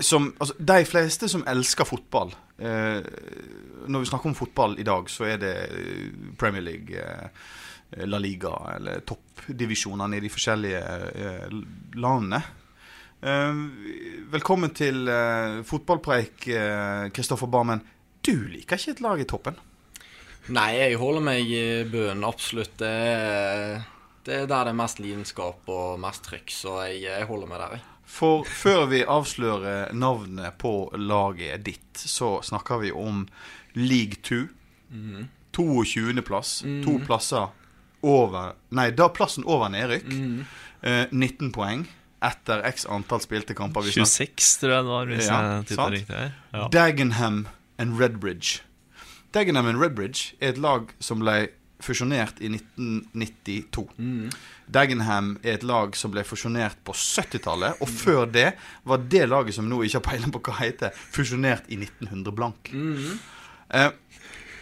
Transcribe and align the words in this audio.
som 0.00 0.30
Altså, 0.38 0.54
de 0.58 0.84
fleste 0.88 1.28
som 1.30 1.44
elsker 1.48 1.88
fotball 1.88 2.32
eh, 2.58 3.00
Når 3.86 4.04
vi 4.04 4.10
snakker 4.10 4.30
om 4.30 4.36
fotball 4.38 4.78
i 4.80 4.86
dag, 4.86 5.10
så 5.10 5.28
er 5.30 5.40
det 5.42 5.54
eh, 5.66 6.06
Premier 6.38 6.64
League, 6.64 6.96
eh, 6.96 8.04
La 8.06 8.20
Liga 8.22 8.52
eller 8.76 9.02
toppdivisjonene 9.06 10.18
i 10.18 10.22
de 10.22 10.30
forskjellige 10.30 10.82
eh, 11.10 11.56
landene. 11.98 12.42
Eh, 13.20 13.62
velkommen 14.30 14.70
til 14.76 15.08
eh, 15.10 15.60
fotballpreik, 15.66 16.46
Kristoffer 17.16 17.50
Barmen. 17.50 17.82
Du 18.22 18.36
liker 18.52 18.78
ikke 18.78 18.94
et 18.94 19.02
lag 19.02 19.20
i 19.20 19.26
toppen? 19.28 19.58
Nei, 20.54 20.70
jeg 20.78 21.00
holder 21.00 21.24
meg 21.24 21.50
i 21.50 21.64
bunnen, 21.90 22.24
absolutt. 22.28 22.76
Det 22.80 22.88
er, 22.90 23.82
det 24.26 24.42
er 24.42 24.48
der 24.50 24.68
det 24.68 24.74
er 24.74 24.78
mest 24.80 25.02
lidenskap 25.02 25.68
og 25.70 26.00
mest 26.00 26.24
trykk, 26.28 26.52
så 26.54 26.78
jeg, 26.86 27.04
jeg 27.08 27.28
holder 27.28 27.50
meg 27.50 27.62
der, 27.64 27.76
jeg. 27.78 27.86
For 28.10 28.42
før 28.44 28.88
vi 28.90 29.04
avslører 29.06 29.92
navnet 29.94 30.56
på 30.58 30.72
laget 30.98 31.62
ditt, 31.64 32.00
så 32.00 32.40
snakker 32.44 32.80
vi 32.82 32.90
om 32.92 33.22
League 33.78 34.18
2. 34.26 34.40
22.-plass. 35.54 36.60
To 36.84 36.96
plasser 37.06 37.48
over 38.02 38.54
Nei, 38.74 38.88
da 38.96 39.10
plassen 39.12 39.44
over 39.46 39.70
nedrykk. 39.72 40.10
Eh, 40.82 41.06
19 41.12 41.50
poeng 41.54 41.84
etter 42.24 42.62
x 42.68 42.84
antall 42.88 43.22
spilte 43.24 43.54
kamper. 43.56 43.86
26, 43.86 44.58
tror 44.60 44.74
jeg 44.74 44.84
det 44.84 44.90
var, 44.92 45.06
hvis 45.08 45.28
Ja, 45.28 45.38
jeg 45.58 45.68
titta 45.70 45.86
riktig 45.92 46.16
her. 46.16 46.34
Ja. 46.52 46.66
Dagenham 46.72 47.46
and 47.78 48.00
Redbridge. 48.00 48.60
Dagenham 49.32 49.66
and 49.70 49.80
Redbridge 49.80 50.34
er 50.40 50.54
et 50.54 50.58
lag 50.60 50.90
som 51.00 51.22
ble 51.22 51.48
fusjonert 51.84 52.40
i 52.40 52.50
1992. 52.52 53.86
Dagenham 54.70 55.32
er 55.42 55.56
et 55.56 55.66
lag 55.66 55.96
som 55.98 56.12
ble 56.14 56.24
fusjonert 56.26 56.78
på 56.86 56.94
70-tallet, 56.96 57.80
og 57.80 57.90
før 57.90 58.26
det 58.30 58.52
var 58.88 59.02
det 59.10 59.26
laget 59.28 59.56
som 59.56 59.68
nå 59.68 59.82
ikke 59.84 60.00
har 60.00 60.06
peiling 60.10 60.34
på 60.34 60.42
hva 60.46 60.58
heter, 60.60 60.94
fusjonert 60.94 61.68
i 61.72 61.80
1900 61.80 62.36
blank. 62.36 62.72
Eh, 63.70 63.90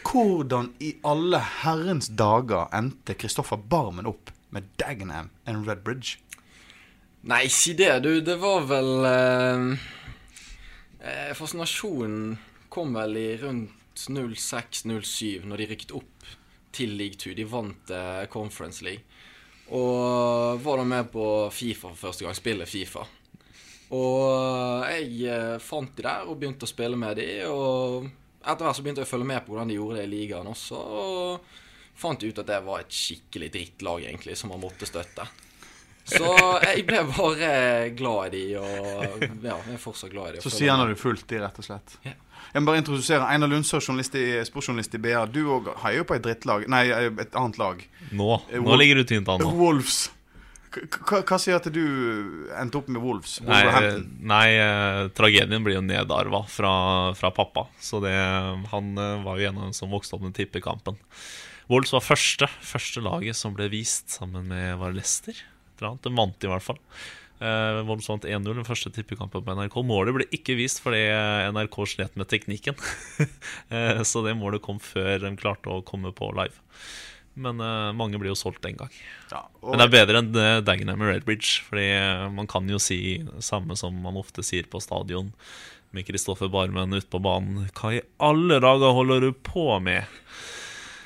hvordan 0.08 0.72
i 0.80 0.94
alle 1.04 1.40
herrens 1.62 2.08
dager 2.08 2.70
endte 2.76 3.16
Kristoffer 3.18 3.60
Barmen 3.60 4.08
opp 4.08 4.32
med 4.54 4.70
Dagenham 4.80 5.30
and 5.44 5.68
Redbridge? 5.68 6.16
Nei, 7.28 7.48
si 7.52 7.74
det, 7.76 7.90
du. 8.06 8.20
Det 8.24 8.38
var 8.40 8.62
vel 8.70 8.92
eh, 9.08 9.88
eh, 11.02 11.32
Fascinasjonen 11.36 12.38
kom 12.72 12.94
vel 12.96 13.16
i 13.18 13.28
rundt 13.42 13.74
06-07, 13.98 15.44
når 15.48 15.60
de 15.60 15.66
rykket 15.72 15.96
opp 15.98 16.28
til 16.74 16.96
League 16.98 17.18
2. 17.20 17.34
De 17.38 17.46
vant 17.48 17.94
eh, 17.94 18.24
Conference 18.32 18.84
League. 18.84 19.04
Og 19.74 20.60
var 20.64 20.80
da 20.80 20.84
med 20.88 21.10
på 21.12 21.24
Fifa 21.52 21.90
for 21.92 22.08
første 22.08 22.24
gang. 22.24 22.36
Spille 22.36 22.66
Fifa. 22.68 23.04
Og 23.96 24.84
jeg 24.92 25.24
eh, 25.32 25.56
fant 25.64 25.94
de 25.96 26.04
der 26.04 26.28
og 26.28 26.38
begynte 26.40 26.68
å 26.68 26.70
spille 26.70 26.98
med 27.00 27.18
de. 27.20 27.28
Og 27.48 28.08
etter 28.44 28.64
hvert 28.64 28.78
så 28.78 28.84
begynte 28.84 29.04
jeg 29.04 29.08
å 29.08 29.14
følge 29.14 29.30
med 29.32 29.44
på 29.44 29.54
hvordan 29.54 29.72
de 29.72 29.78
gjorde 29.78 30.00
det 30.00 30.06
i 30.08 30.12
ligaen 30.12 30.48
også. 30.52 30.78
Og 30.78 31.98
fant 31.98 32.24
ut 32.24 32.40
at 32.44 32.48
det 32.48 32.62
var 32.64 32.84
et 32.84 32.94
skikkelig 32.94 33.52
drittlag, 33.56 34.08
egentlig, 34.08 34.38
som 34.38 34.52
man 34.54 34.62
måtte 34.62 34.88
støtte. 34.88 35.26
Så 36.08 36.28
jeg 36.64 36.86
ble 36.88 37.02
bare 37.10 37.50
glad 37.96 38.32
i 38.32 38.38
de, 38.38 38.44
og 38.62 39.24
ja, 39.44 39.58
jeg 39.58 39.74
er 39.74 39.82
fortsatt 39.82 40.12
glad 40.14 40.30
i 40.30 40.38
de. 40.38 40.44
Så 40.44 40.52
sier 40.54 40.72
han 40.72 40.80
at 40.86 40.88
du 40.88 40.96
fulgt 40.96 41.28
de, 41.28 41.42
rett 41.42 41.60
og 41.60 41.66
slett. 41.66 41.98
Ja. 42.06 42.14
Jeg 42.54 42.62
må 42.62 42.70
bare 42.70 42.80
introdusere 42.82 43.26
Einar 43.28 43.48
Lundsør, 43.52 43.80
sportsjournalist 44.48 44.94
i 44.94 45.00
BA. 45.04 45.24
Du 45.32 45.42
òg 45.56 45.72
heier 45.84 45.98
jo 46.02 46.04
på 46.08 46.16
et 46.16 46.22
drittlag 46.24 46.66
Nei, 46.68 46.84
et 46.90 47.34
annet 47.36 47.58
lag. 47.58 47.82
Nå, 48.12 48.28
Eh, 48.50 48.58
nå 48.58 48.64
Wolf- 48.64 48.78
ligger 48.80 48.96
du 49.02 49.04
tynt 49.04 49.28
an 49.28 49.40
nå. 49.40 49.50
Wolves. 49.58 50.10
Hva 50.68 51.38
sier 51.40 51.56
at 51.56 51.66
du 51.72 51.80
endte 52.60 52.76
opp 52.76 52.88
med 52.92 53.00
Wolves? 53.02 53.38
Nei, 53.40 53.62
nei 54.20 54.48
eh, 54.60 55.08
tragedien 55.16 55.64
blir 55.64 55.78
jo 55.78 55.82
nedarva 55.82 56.42
fra, 56.46 56.72
fra 57.16 57.30
pappa. 57.34 57.66
Så 57.80 58.02
det, 58.04 58.12
han 58.72 58.90
eh, 59.00 59.22
var 59.24 59.38
jo 59.40 59.48
en 59.48 59.56
av 59.62 59.68
dem 59.70 59.76
som 59.76 59.90
vokste 59.90 60.16
opp 60.18 60.26
med 60.26 60.36
tippekampen. 60.36 60.98
Wolves 61.68 61.92
var 61.92 62.04
første, 62.04 62.48
første 62.64 63.00
laget 63.04 63.36
som 63.36 63.56
ble 63.56 63.68
vist 63.72 64.12
sammen 64.20 64.46
med 64.52 64.76
var 64.80 64.92
Leicester. 64.96 65.36
De 65.80 66.10
vant 66.16 66.44
i 66.44 66.48
hvert 66.50 66.64
fall. 66.64 66.78
Uh, 67.38 67.84
Wolves 67.86 68.08
vant 68.10 68.26
1-0 68.26 68.46
den 68.48 68.66
første 68.66 68.90
tippekampen 68.94 69.44
på 69.46 69.56
NRK. 69.58 69.76
Målet 69.86 70.16
ble 70.16 70.28
ikke 70.34 70.56
vist 70.58 70.82
fordi 70.84 71.04
eh, 71.06 71.48
NRK 71.54 71.76
slet 71.94 72.18
med 72.18 72.30
teknikken. 72.30 72.78
Eh, 73.68 74.00
så 74.06 74.22
det 74.24 74.32
målet 74.38 74.62
kom 74.64 74.78
før 74.80 75.18
de 75.20 75.30
klarte 75.36 75.68
å 75.68 75.82
komme 75.84 76.08
på 76.16 76.30
live. 76.32 76.56
Men 77.38 77.60
eh, 77.62 77.90
mange 77.96 78.18
blir 78.18 78.32
jo 78.32 78.38
solgt 78.38 78.64
den 78.66 78.78
gang. 78.78 78.92
Ja, 79.30 79.44
og, 79.62 79.72
Men 79.72 79.82
det 79.82 79.86
er 79.86 79.94
bedre 79.94 80.22
enn 80.22 80.30
uh, 80.34 80.60
Dagenham 80.64 81.04
og 81.04 81.12
Redbridge. 81.12 81.62
Fordi 81.68 81.86
eh, 81.94 82.26
man 82.34 82.50
kan 82.50 82.68
jo 82.70 82.80
si 82.82 83.00
samme 83.44 83.78
som 83.78 83.96
man 84.04 84.18
ofte 84.18 84.44
sier 84.46 84.68
på 84.70 84.82
stadion 84.82 85.30
med 85.94 86.04
Kristoffer 86.08 86.50
Barmen 86.52 86.96
ute 86.96 87.08
på 87.10 87.22
banen. 87.22 87.68
Hva 87.78 87.94
i 87.96 88.04
alle 88.24 88.58
dager 88.64 88.96
holder 88.96 89.28
du 89.28 89.30
på 89.32 89.70
med? 89.84 90.08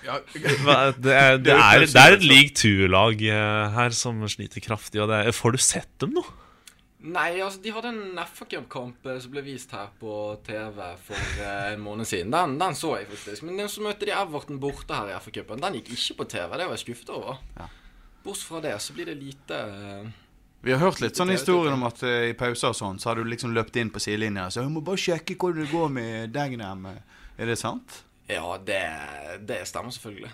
Ja, 0.06 0.18
det, 0.34 0.42
er, 0.44 0.94
det, 0.98 1.56
er 1.56 1.84
det 1.86 2.04
er 2.04 2.16
et 2.18 2.24
league 2.26 2.54
two-lag 2.58 3.22
eh, 3.22 3.74
her 3.76 3.96
som 3.96 4.22
sliter 4.28 4.64
kraftig. 4.64 5.02
Og 5.02 5.10
det 5.10 5.20
er, 5.26 5.36
får 5.36 5.56
du 5.56 5.62
sett 5.62 5.92
dem 6.02 6.16
nå? 6.18 6.24
Nei, 7.02 7.40
altså, 7.42 7.58
de 7.64 7.72
hadde 7.74 7.90
en 7.90 8.18
FA 8.30 8.46
Cup-kamp 8.46 9.06
eh, 9.10 9.18
som 9.22 9.32
ble 9.34 9.42
vist 9.46 9.72
her 9.74 9.90
på 9.98 10.16
TV 10.46 10.80
for 11.02 11.42
eh, 11.42 11.72
en 11.72 11.82
måned 11.82 12.06
siden. 12.06 12.30
Den, 12.34 12.58
den 12.60 12.78
så 12.78 12.94
jeg 13.00 13.08
faktisk. 13.10 13.46
Men 13.46 13.58
den 13.58 13.70
som 13.72 13.88
møtte 13.88 14.06
de 14.06 14.14
Everton 14.14 14.60
borte 14.62 14.94
her 14.94 15.10
i 15.10 15.20
FA 15.22 15.34
Cupen, 15.34 15.62
den 15.64 15.80
gikk 15.80 15.94
ikke 15.96 16.20
på 16.22 16.28
TV. 16.36 16.58
Det 16.58 16.66
var 16.68 16.76
jeg 16.76 16.84
skuffet 16.84 17.14
over. 17.14 17.40
Ja. 17.58 17.70
Bortsett 18.22 18.52
fra 18.52 18.62
det 18.62 18.76
så 18.84 18.94
blir 18.94 19.10
det 19.10 19.18
lite 19.18 19.58
eh, 19.58 20.12
vi 20.62 20.70
har 20.70 20.78
hørt 20.78 21.00
litt 21.02 21.18
sånn 21.18 21.32
historien 21.34 21.74
om 21.74 21.82
at 21.88 22.04
eh, 22.06 22.28
i 22.30 22.34
pauser 22.38 22.70
og 22.70 22.76
sånn, 22.78 23.00
så 23.02 23.10
har 23.10 23.18
du 23.18 23.26
liksom 23.26 23.50
løpt 23.50 23.74
inn 23.82 23.90
på 23.90 23.98
sidelinja 23.98 24.46
og 24.46 24.54
sagt 24.54 24.62
'Jeg 24.62 24.70
må 24.70 24.82
bare 24.86 25.00
sjekke 25.04 25.34
hvordan 25.34 25.64
det 25.64 25.72
går 25.72 25.88
med 25.90 26.36
Dagenham'. 26.36 26.86
Er 27.34 27.50
det 27.50 27.58
sant? 27.58 28.04
Ja, 28.30 28.46
det, 28.62 28.80
det 29.48 29.62
stemmer 29.68 29.94
selvfølgelig. 29.94 30.32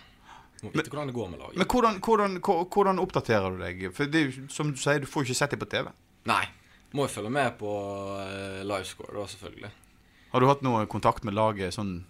Må 0.63 0.73
vite 0.75 0.91
hvordan 0.91 1.11
det 1.11 1.15
går 1.15 1.29
med 1.33 1.39
laget. 1.39 1.59
Men 1.61 1.67
hvordan, 1.71 1.99
hvordan, 2.05 2.39
hvordan 2.75 3.03
oppdaterer 3.03 3.51
du 3.55 3.61
deg? 3.63 3.85
For 3.95 4.11
det 4.11 4.21
er 4.21 4.31
jo, 4.31 4.47
som 4.53 4.73
du 4.75 4.81
sier, 4.81 5.03
du 5.03 5.11
får 5.11 5.29
ikke 5.29 5.39
sett 5.39 5.55
dem 5.55 5.63
på 5.63 5.71
TV. 5.71 5.91
Nei. 6.29 6.45
Må 6.97 7.05
jo 7.05 7.13
følge 7.13 7.31
med 7.31 7.53
på 7.61 7.69
uh, 8.17 8.65
livescore, 8.65 9.13
da, 9.13 9.27
selvfølgelig. 9.29 9.71
Har 10.29 10.45
du 10.45 10.49
hatt 10.49 10.65
noe 10.65 10.83
kontakt 10.93 11.25
med 11.25 11.37
laget? 11.37 11.73
Sånn, 11.73 12.03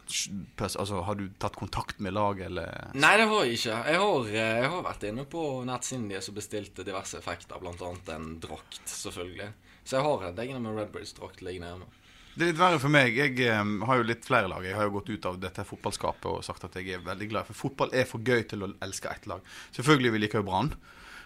altså, 0.59 1.03
har 1.07 1.19
du 1.19 1.29
tatt 1.39 1.59
kontakt 1.59 2.01
med 2.03 2.17
laget, 2.17 2.49
eller 2.49 2.91
Nei, 2.99 3.13
det 3.21 3.29
har 3.31 3.45
jeg 3.47 3.59
ikke. 3.59 3.77
Jeg 3.93 4.01
har, 4.03 4.31
eh, 4.33 4.55
jeg 4.59 4.71
har 4.73 4.83
vært 4.87 5.07
inne 5.07 5.27
på 5.31 5.45
nettsiden 5.69 6.09
deres 6.11 6.31
og 6.31 6.39
bestilt 6.41 6.83
diverse 6.83 7.19
effekter, 7.21 7.63
bl.a. 7.63 7.93
en 8.17 8.33
drakt, 8.43 8.81
selvfølgelig. 8.91 9.53
Så 9.85 9.99
jeg 9.99 10.07
har 10.09 10.27
en 10.27 10.43
egen 10.43 10.67
med 10.67 10.81
Redbridge-drakt 10.81 11.45
liggende 11.47 11.71
hjemme. 11.71 11.91
Det 12.39 12.45
er 12.45 12.53
litt 12.53 12.61
verre 12.61 12.79
for 12.79 12.95
meg. 12.95 13.17
Jeg 13.19 13.35
um, 13.59 13.81
har 13.89 13.99
jo 13.99 14.05
litt 14.07 14.23
flere 14.23 14.47
lag. 14.47 14.63
Jeg 14.63 14.77
har 14.79 14.87
jo 14.87 14.93
gått 14.95 15.09
ut 15.11 15.25
av 15.27 15.41
dette 15.43 15.65
fotballskapet 15.67 16.29
og 16.31 16.45
sagt 16.47 16.69
at 16.69 16.77
jeg 16.79 16.95
er 16.95 17.03
veldig 17.03 17.27
glad. 17.33 17.49
For 17.49 17.67
fotball 17.67 17.91
er 17.91 18.07
for 18.07 18.23
gøy 18.23 18.45
til 18.47 18.63
å 18.63 18.69
elske 18.85 19.11
ett 19.11 19.27
lag. 19.27 19.43
Selvfølgelig 19.75 20.13
vi 20.15 20.21
liker 20.23 20.39
jo 20.39 20.47
Brann. 20.47 20.71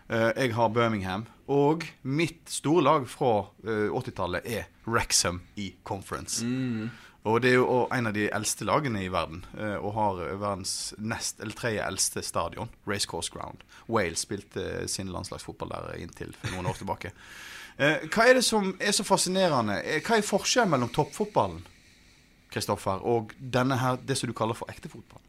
Uh, 0.08 0.30
jeg 0.30 0.54
har 0.56 0.72
Birmingham. 0.72 1.26
Og 1.52 1.84
mitt 2.00 2.48
store 2.48 2.86
lag 2.86 3.04
fra 3.12 3.34
uh, 3.44 3.92
80-tallet 3.92 4.48
er 4.56 4.70
Wrexham 4.88 5.42
i 5.60 5.74
Conference. 5.84 6.40
Og 7.28 7.42
det 7.44 7.52
er 7.52 7.60
jo 7.60 7.82
en 7.92 8.08
av 8.08 8.16
de 8.16 8.30
eldste 8.32 8.64
lagene 8.66 9.04
i 9.04 9.10
verden, 9.12 9.44
eh, 9.54 9.76
og 9.78 9.92
har 9.94 10.16
verdens 10.40 10.90
nest 10.98 11.38
eller 11.38 11.54
tredje 11.54 11.84
eldste 11.86 12.22
stadion, 12.26 12.72
Racecourse 12.88 13.30
Ground. 13.30 13.62
Wales 13.86 14.24
spilte 14.26 14.88
sin 14.90 15.12
landslagsfotball 15.14 15.70
der 15.70 16.00
inntil 16.02 16.34
for 16.34 16.50
noen 16.50 16.72
år 16.72 16.80
tilbake. 16.80 17.12
Eh, 17.82 18.06
hva 18.12 18.28
er 18.28 18.38
det 18.38 18.44
som 18.46 18.72
er 18.78 18.94
så 18.94 19.04
fascinerende? 19.06 19.80
Eh, 19.82 20.02
Hva 20.04 20.18
er 20.18 20.26
forskjellen 20.26 20.70
mellom 20.70 20.92
toppfotballen 20.94 21.62
Kristoffer, 22.52 23.00
og 23.08 23.32
denne 23.38 23.78
her, 23.80 23.96
det 23.96 24.18
som 24.18 24.28
du 24.28 24.34
kaller 24.36 24.54
for 24.54 24.70
ekte 24.70 24.90
fotball? 24.92 25.22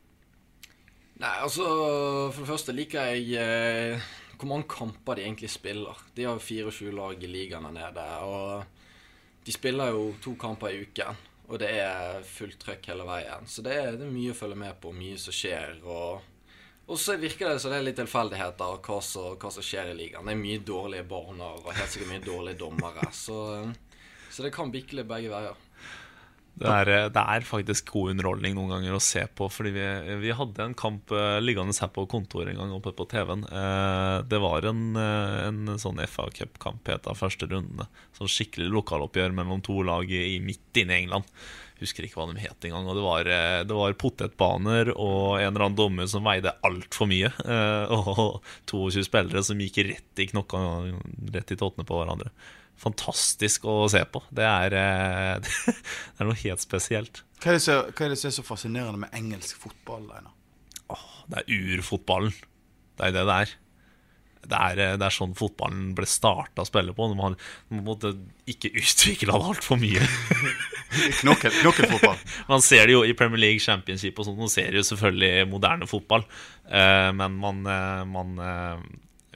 Nei, 1.23 1.31
altså 1.45 1.63
For 2.33 2.44
det 2.44 2.50
første 2.50 2.75
liker 2.75 3.13
jeg 3.13 3.38
eh, 3.39 4.11
hvor 4.38 4.50
mange 4.50 4.67
kamper 4.67 5.15
de 5.15 5.23
egentlig 5.23 5.50
spiller. 5.53 6.00
De 6.15 6.25
har 6.27 6.35
jo 6.35 6.44
24 6.44 6.91
lag 6.91 7.23
i 7.23 7.29
ligaen 7.31 7.63
der 7.69 7.75
nede. 7.77 8.07
Og 8.27 9.45
de 9.45 9.56
spiller 9.56 9.94
jo 9.95 10.09
to 10.23 10.35
kamper 10.39 10.73
i 10.73 10.81
uken. 10.83 11.21
Og 11.47 11.59
det 11.61 11.69
er 11.79 12.23
fullt 12.27 12.59
trøkk 12.59 12.89
hele 12.91 13.06
veien. 13.07 13.47
Så 13.47 13.63
det 13.63 13.77
er, 13.77 13.95
det 13.95 14.07
er 14.07 14.11
mye 14.11 14.33
å 14.33 14.38
følge 14.38 14.59
med 14.59 14.75
på, 14.83 14.91
mye 14.95 15.19
som 15.21 15.35
skjer. 15.35 15.79
Og, 15.83 16.25
og 16.88 17.00
så 17.00 17.15
virker 17.18 17.53
det 17.53 17.62
som 17.63 17.71
det 17.71 17.80
er 17.80 17.85
litt 17.88 18.00
tilfeldigheter 18.01 18.80
som- 19.01 19.38
hva 19.39 19.51
som 19.51 19.63
skjer 19.63 19.91
i 19.91 19.97
ligaen. 19.97 20.25
Det 20.27 20.33
er 20.35 20.41
mye 20.41 20.63
dårlige 20.68 21.07
barner 21.07 21.62
og 21.63 21.74
helt 21.74 21.89
sikkert 21.89 22.12
mye 22.12 22.25
dårlige 22.25 22.59
dommere. 22.59 23.07
Så, 23.15 23.38
så 24.30 24.44
det 24.44 24.53
kan 24.53 24.71
litt 24.71 25.07
begge 25.07 25.31
veier. 25.31 25.56
Det 26.53 26.69
er, 26.69 27.09
det 27.09 27.18
er 27.18 27.45
faktisk 27.47 27.88
god 27.95 28.12
underholdning 28.12 28.53
noen 28.53 28.75
ganger 28.75 28.94
å 28.94 29.01
se 29.01 29.24
på. 29.25 29.47
Fordi 29.50 29.71
vi, 29.74 29.85
vi 30.21 30.35
hadde 30.38 30.62
en 30.68 30.75
kamp 30.77 31.09
eh, 31.15 31.39
liggende 31.41 31.74
her 31.74 31.89
på 31.95 32.06
kontoret 32.12 32.51
en 32.51 32.59
gang 32.62 32.75
oppe 32.75 32.94
på 32.94 33.07
TV-en. 33.09 33.41
Eh, 33.50 34.18
det 34.30 34.41
var 34.44 34.68
en, 34.69 34.83
eh, 34.94 35.39
en 35.47 35.74
sånn 35.81 36.01
FA 36.06 36.27
Cup-kamp 36.35 36.91
het 36.94 37.09
av 37.09 37.18
første 37.18 37.50
rundene. 37.50 37.88
Sånn 38.13 38.30
skikkelig 38.30 38.69
lokaloppgjør 38.69 39.33
mellom 39.33 39.65
to 39.65 39.80
lag 39.88 40.06
i, 40.13 40.38
midt 40.45 40.83
inne 40.83 40.94
i 40.94 41.07
England. 41.07 41.25
Husker 41.83 42.07
ikke 42.07 42.18
hva 42.21 42.30
de 42.31 42.39
het 42.41 42.68
engang. 42.68 42.88
Og 42.88 42.95
det 42.97 43.03
var, 43.03 43.27
eh, 43.27 43.59
det 43.68 43.75
var 43.77 43.95
potetbaner 44.00 44.94
og 44.95 45.38
en 45.41 45.50
eller 45.50 45.65
annen 45.68 45.77
dommer 45.80 46.07
som 46.09 46.24
veide 46.25 46.56
altfor 46.63 47.09
mye. 47.12 47.30
eh, 47.44 47.94
Og 47.94 48.41
22 48.71 49.03
spillere 49.09 49.44
som 49.44 49.59
gikk 49.59 49.81
rett 49.91 50.24
i 50.24 50.30
knokka, 50.31 50.62
rett 51.35 51.51
i 51.51 51.59
tottene 51.59 51.85
på 51.88 52.00
hverandre. 52.00 52.31
Fantastisk 52.83 53.68
å 53.69 53.83
se 53.91 54.01
på. 54.09 54.24
Det 54.33 54.44
er, 54.47 54.74
eh, 54.80 55.51
det 56.15 56.24
er 56.24 56.30
noe 56.31 56.39
helt 56.41 56.63
spesielt. 56.63 57.21
Hva 57.44 57.51
er, 57.51 57.59
det 57.59 57.65
som, 57.65 57.91
hva 57.91 58.06
er 58.07 58.13
det 58.15 58.19
som 58.21 58.30
er 58.31 58.35
så 58.39 58.45
fascinerende 58.47 59.03
med 59.03 59.13
engelsk 59.19 59.59
fotball? 59.62 60.07
Einar? 60.15 60.31
Det 61.30 61.39
er 61.44 61.77
urfotballen. 61.77 62.33
Det 63.00 63.07
er 63.09 63.13
det 63.15 63.24
det 63.27 63.35
er. 63.45 63.51
Det 64.44 64.60
er, 64.60 64.81
eh, 64.84 64.95
det 65.00 65.07
er 65.07 65.16
sånn 65.16 65.36
fotballen 65.38 65.94
ble 65.98 66.07
starta 66.10 66.63
å 66.63 66.69
spille 66.69 66.95
på. 66.95 67.10
De 67.12 67.19
har 67.19 67.38
de 67.38 67.81
måtte 67.84 68.13
ikke 68.50 68.74
utvikle 68.74 69.31
det 69.31 69.51
altfor 69.51 69.80
mye. 69.81 70.04
Knokkel, 71.22 71.56
knokkelfotball. 71.62 72.19
man 72.51 72.62
ser 72.62 72.86
det 72.86 72.94
jo 72.94 73.06
i 73.07 73.16
Premier 73.18 73.42
League 73.42 73.63
Championship 73.63 74.19
og 74.19 74.28
sånt. 74.28 74.42
Man 74.42 74.51
ser 74.51 74.75
jo 74.78 74.84
selvfølgelig 74.86 75.48
moderne 75.50 75.90
fotball. 75.90 76.28
Eh, 76.68 77.10
men 77.18 77.40
man, 77.42 77.63
eh, 77.66 78.04
man 78.10 78.38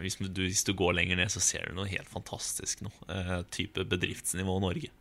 hvis, 0.01 0.19
du, 0.21 0.43
hvis 0.45 0.65
du 0.67 0.73
går 0.77 0.97
lenger 0.99 1.19
ned, 1.19 1.31
så 1.33 1.41
ser 1.41 1.67
du 1.67 1.77
noe 1.77 1.89
helt 1.89 2.09
fantastisk 2.11 2.83
nå. 2.85 2.93
Eh, 3.09 3.39
type 3.53 3.85
bedriftsnivå 3.89 4.59
Norge. 4.61 4.91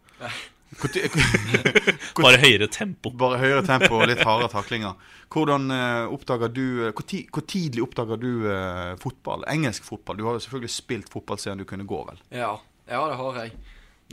Bare 2.24 2.40
høyere 2.42 2.68
tempo. 2.72 3.12
Bare 3.14 3.38
høyere 3.40 3.62
tempo 3.66 4.00
og 4.00 4.08
litt 4.10 4.22
hardere 4.26 4.50
taklinger. 4.58 4.96
Hvordan 5.32 5.70
eh, 5.74 6.14
oppdager 6.14 6.52
du 6.52 6.64
eh, 6.86 6.92
hvor, 6.92 7.06
ti, 7.08 7.22
hvor 7.32 7.46
tidlig 7.48 7.84
oppdager 7.86 8.20
du 8.20 8.30
eh, 8.50 8.92
fotball? 9.02 9.46
Engelsk 9.52 9.86
fotball? 9.86 10.18
Du 10.18 10.26
har 10.26 10.36
jo 10.36 10.44
selvfølgelig 10.44 10.74
spilt 10.74 11.12
fotball 11.12 11.40
siden 11.42 11.62
du 11.62 11.68
kunne 11.68 11.88
gå, 11.88 12.02
vel? 12.10 12.20
Ja, 12.34 12.52
ja, 12.86 13.00
det 13.10 13.18
har 13.22 13.40
jeg. 13.44 13.56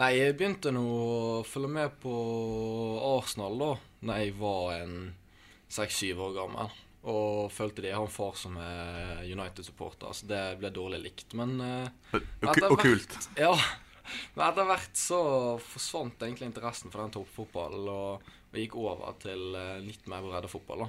Nei, 0.02 0.14
jeg 0.18 0.38
begynte 0.40 0.74
nå 0.74 0.84
å 0.84 1.44
følge 1.46 1.70
med 1.70 2.00
på 2.02 2.14
Arsenal 3.14 3.60
da 3.60 3.74
Når 4.08 4.24
jeg 4.24 4.32
var 4.40 4.72
en 4.80 4.96
seks-syv 5.74 6.24
år 6.30 6.34
gammel. 6.40 6.74
Og 7.04 7.52
følte 7.52 7.84
de 7.84 7.90
jeg 7.92 8.00
har 8.00 8.08
en 8.08 8.14
far 8.14 8.38
som 8.40 8.56
er 8.62 9.26
United-supporter, 9.28 10.14
så 10.16 10.28
det 10.30 10.44
ble 10.62 10.70
dårlig 10.72 11.02
likt. 11.04 11.34
Men 11.36 11.58
eh, 11.60 12.22
og 12.48 12.78
kult. 12.80 13.18
Ja. 13.36 13.52
Men 14.36 14.46
etter 14.48 14.68
hvert 14.68 14.98
så 15.00 15.20
forsvant 15.64 16.24
egentlig 16.26 16.52
interessen 16.52 16.92
for 16.94 17.04
den 17.04 17.14
toppfotballen, 17.16 17.90
og, 17.90 18.34
vi 18.54 18.68
gikk 18.68 18.76
over 18.78 19.16
til 19.18 19.56
eh, 19.58 19.80
litt 19.82 20.06
mer 20.12 20.22
breddefotball. 20.22 20.86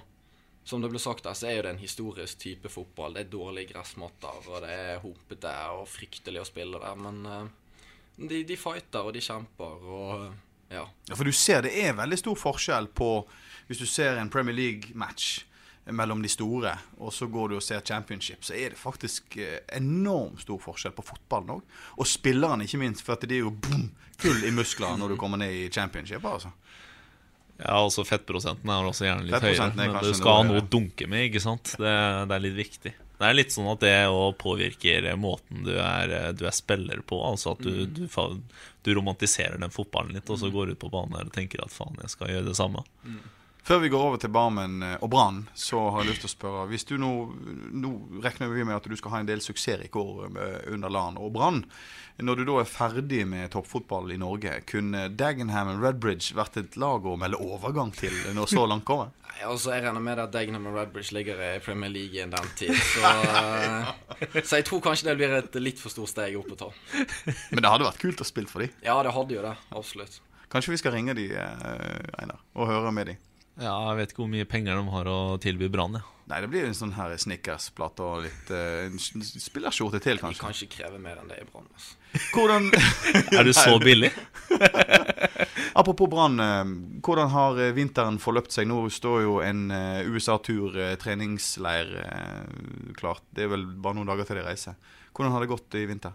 Som 0.69 0.82
det 0.82 0.90
ble 0.93 1.00
sagt 1.00 1.25
der, 1.25 1.37
så 1.37 1.49
er 1.49 1.58
jo 1.58 1.62
det 1.64 1.75
en 1.75 1.81
historisk 1.81 2.40
type 2.40 2.69
fotball. 2.72 3.16
Det 3.16 3.25
er 3.25 3.31
dårlige 3.32 3.72
gressmatter, 3.72 4.49
og 4.50 4.64
det 4.64 4.72
er 4.72 5.00
humpete 5.00 5.52
og 5.76 5.87
fryktelig 5.88 6.43
å 6.43 6.49
spille 6.49 6.81
der. 6.82 7.00
Men 7.00 7.22
eh, 7.28 7.87
de, 8.20 8.43
de 8.49 8.58
fighter, 8.61 9.05
og 9.05 9.17
de 9.17 9.25
kjemper, 9.25 9.88
og 9.88 10.26
ja. 10.72 10.84
Ja, 11.08 11.17
for 11.17 11.28
du 11.28 11.32
ser 11.37 11.64
det 11.64 11.75
er 11.76 11.96
veldig 11.96 12.17
stor 12.19 12.38
forskjell 12.40 12.88
på 12.96 13.08
Hvis 13.69 13.82
du 13.82 13.84
ser 13.87 14.17
en 14.19 14.31
Premier 14.32 14.56
League-match 14.56 15.44
mellom 15.92 16.22
de 16.22 16.28
store, 16.32 16.72
og 16.96 17.12
så 17.12 17.26
går 17.28 17.52
du 17.52 17.56
og 17.58 17.62
ser 17.64 17.82
championship, 17.84 18.44
så 18.44 18.54
er 18.56 18.72
det 18.72 18.81
faktisk 18.81 19.36
eh, 19.36 19.58
enormt 19.76 20.40
stor 20.44 20.60
forskjell 20.62 20.94
på 20.96 21.04
fotballen 21.04 21.58
òg. 21.58 21.78
Og 22.00 22.08
spillerne, 22.08 22.64
ikke 22.64 22.81
minst, 22.81 23.04
for 23.04 23.19
at 23.19 23.26
det 23.28 23.36
er 23.38 23.44
jo 23.44 23.52
boom, 23.52 23.90
full 24.20 24.46
i 24.48 24.52
muskler 24.54 24.96
når 25.00 25.14
du 25.14 25.20
kommer 25.20 25.40
ned 25.40 25.52
i 25.52 25.66
championship. 25.72 26.25
altså. 26.25 26.54
Ja, 27.58 27.76
altså 27.78 28.02
fettprosenten 28.06 28.70
er 28.72 28.88
også 28.88 29.06
gjerne 29.06 29.28
litt 29.28 29.36
høyere. 29.44 29.69
Er 29.70 29.76
Men 29.78 30.00
du 30.02 30.14
skal 30.16 30.40
ha 30.40 30.46
noe 30.48 30.62
å 30.64 30.66
dunke 30.66 31.06
med, 31.10 31.28
ikke 31.28 31.44
sant. 31.44 31.76
Det, 31.78 31.92
det 32.31 32.38
er 32.38 32.42
litt 32.48 32.56
viktig. 32.58 32.94
Det 33.14 33.28
er 33.28 33.36
litt 33.36 33.54
sånn 33.54 33.69
at 33.70 33.84
det 33.84 33.92
òg 34.10 34.34
påvirker 34.40 35.06
måten 35.20 35.62
du 35.62 35.76
er, 35.78 36.32
du 36.34 36.42
er 36.48 36.56
spiller 36.56 37.04
på. 37.06 37.20
Altså 37.22 37.52
at 37.54 37.62
du, 37.62 37.84
du, 37.86 38.08
du 38.08 38.90
romantiserer 38.98 39.60
den 39.62 39.72
fotballen 39.72 40.16
litt, 40.16 40.32
og 40.32 40.40
så 40.40 40.50
går 40.50 40.66
du 40.66 40.75
ut 40.75 40.82
på 40.82 40.90
banen 40.90 41.28
og 41.28 41.32
tenker 41.36 41.62
at 41.62 41.72
faen, 41.72 41.94
jeg 42.02 42.16
skal 42.16 42.32
gjøre 42.34 42.48
det 42.50 42.56
samme. 42.58 42.82
Før 43.64 43.78
vi 43.81 43.88
går 43.88 44.02
over 44.05 44.20
til 44.20 44.28
Barmen 44.28 44.82
eh, 44.84 44.99
og 45.00 45.08
Brann, 45.14 45.46
så 45.56 45.87
har 45.88 46.02
jeg 46.02 46.12
lyst 46.12 46.25
til 46.26 46.28
å 46.28 46.32
spørre 46.34 46.64
Hvis 46.69 46.84
du 46.84 46.99
nå, 47.00 47.11
nå 47.72 47.93
regner 48.20 48.50
vi 48.52 48.64
med 48.66 48.76
at 48.76 48.84
du 48.84 48.96
skal 49.00 49.14
ha 49.14 49.20
en 49.22 49.31
del 49.31 49.40
suksessrike 49.40 49.96
år 49.96 50.26
eh, 50.28 50.58
under 50.75 50.93
LAN 50.93 51.16
og 51.16 51.32
Brann. 51.32 51.62
Når 52.20 52.38
du 52.38 52.44
da 52.46 52.58
er 52.61 52.69
ferdig 52.69 53.22
med 53.26 53.49
toppfotball 53.55 54.12
i 54.12 54.19
Norge, 54.20 54.58
kunne 54.69 55.08
Dagenham 55.16 55.72
og 55.72 55.81
Redbridge 55.82 56.37
vært 56.37 56.61
et 56.61 56.76
lag 56.78 57.08
å 57.08 57.16
melde 57.19 57.40
overgang 57.40 57.90
til 57.96 58.12
når 58.37 58.52
så 58.52 58.66
langt 58.69 58.84
kommer? 58.87 59.16
Nei, 59.31 59.40
altså, 59.49 59.72
Jeg 59.72 59.87
regner 59.88 60.06
med 60.10 60.22
at 60.26 60.37
Dagenham 60.37 60.69
og 60.69 60.78
Redbridge 60.82 61.17
ligger 61.17 61.40
i 61.49 61.50
Premier 61.64 61.96
League 61.96 62.20
i 62.20 62.28
den 62.37 62.55
tid. 62.60 62.76
Så, 62.76 63.00
eh, 64.20 64.40
så 64.44 64.60
jeg 64.60 64.69
tror 64.69 64.84
kanskje 64.84 65.08
det 65.08 65.19
blir 65.22 65.40
et 65.40 65.60
litt 65.64 65.81
for 65.81 65.94
stort 65.94 66.12
steg 66.12 66.37
opp 66.37 66.52
å 66.52 66.60
ta. 66.67 66.72
Men 67.49 67.64
det 67.64 67.72
hadde 67.78 67.88
vært 67.88 68.05
kult 68.05 68.20
å 68.20 68.28
spille 68.28 68.52
for 68.52 68.67
dem. 68.67 68.76
Ja, 68.84 69.00
det 69.00 69.17
hadde 69.17 69.40
jo 69.40 69.49
det. 69.49 69.56
Absolutt. 69.72 70.20
Kanskje 70.52 70.76
vi 70.76 70.84
skal 70.84 71.00
ringe 71.00 71.17
de, 71.17 71.32
eh, 71.32 72.19
Einar, 72.20 72.44
og 72.52 72.69
høre 72.69 72.93
med 72.93 73.08
de. 73.08 73.22
Ja, 73.61 73.75
jeg 73.91 74.01
vet 74.01 74.12
ikke 74.12 74.25
hvor 74.25 74.33
mye 74.33 74.49
penger 74.51 74.81
de 74.81 74.91
har 74.91 75.09
å 75.11 75.19
tilby 75.43 75.71
Brann. 75.71 76.01
Ja. 76.01 76.09
Nei, 76.25 76.39
det 76.41 76.49
blir 76.49 76.65
en 76.65 76.77
sånn 76.77 76.95
her 76.97 77.12
Snickers-plate 77.21 78.05
og 78.05 78.23
litt 78.25 78.49
uh, 78.49 78.89
spillerskjorte 78.97 80.01
til, 80.01 80.17
kanskje. 80.23 80.39
De 80.39 80.41
kan 80.41 80.56
ikke 80.56 80.79
kreve 80.79 81.01
mer 81.03 81.21
enn 81.21 81.29
det 81.29 81.43
i 81.43 81.45
Brann. 81.51 81.69
Altså. 81.69 81.99
Hvordan 82.33 82.71
Er 83.39 83.45
du 83.45 83.53
så 83.53 83.77
billig? 83.83 84.09
Apropos 85.81 86.09
Brann, 86.09 86.39
eh, 86.41 86.73
hvordan 87.03 87.33
har 87.33 87.59
eh, 87.61 87.73
vinteren 87.75 88.20
forløpt 88.23 88.55
seg? 88.55 88.69
Nå 88.70 88.79
står 88.94 89.25
jo 89.25 89.37
en 89.43 89.67
USA-tur, 90.06 90.79
treningsleir, 91.03 91.91
klart. 92.96 93.27
Det 93.34 93.44
er 93.44 93.51
vel 93.51 93.67
bare 93.82 93.99
noen 93.99 94.13
dager 94.13 94.31
til 94.31 94.39
de 94.39 94.46
reiser. 94.46 94.79
Hvordan 95.11 95.34
har 95.34 95.43
det 95.43 95.51
gått 95.51 95.77
i 95.81 95.84
vinter? 95.91 96.15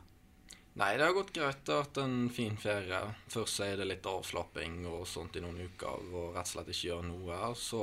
Nei, 0.80 0.94
det 0.96 1.04
har 1.04 1.16
gått 1.16 1.34
greit. 1.36 1.60
Det 1.68 1.74
har 1.76 1.84
vært 1.84 1.98
en 2.06 2.30
fin 2.32 2.56
ferie. 2.60 3.00
Først 3.32 3.60
er 3.66 3.80
det 3.82 3.88
litt 3.90 4.06
avslapping 4.08 4.86
og 4.88 5.02
sånt 5.12 5.36
i 5.36 5.42
noen 5.44 5.60
uker, 5.68 6.06
og 6.14 6.38
rett 6.38 6.48
og 6.48 6.54
slett 6.54 6.72
ikke 6.72 6.88
gjøre 6.88 7.08
noe. 7.10 7.40
Så 7.60 7.82